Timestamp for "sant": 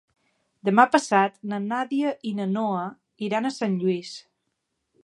3.61-3.79